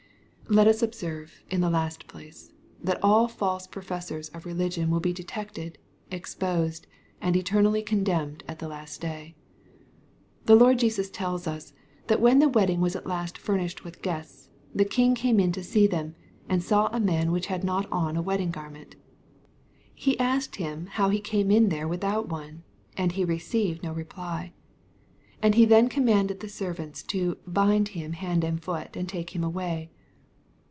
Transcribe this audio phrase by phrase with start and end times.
[0.49, 2.51] Let us observe, in the last place,
[2.83, 5.77] that ^U false profes sors of religion tvill be detected,
[6.11, 6.87] exposed,
[7.21, 9.33] and eternally condemned at the last day.)
[10.47, 11.71] The Lord Jesus tells us,
[12.07, 15.63] that when the wedding was at last famished with guests, the king came in to
[15.63, 16.15] see them,
[16.49, 18.97] and ^^ saw a man which had not on a wedding garment."
[19.95, 22.63] He asked him how he came in there without one,
[22.97, 24.51] and he received no reply.
[25.41, 29.33] And be then commanded the servants to ^^ bind him hand and foot and take
[29.33, 29.89] him away."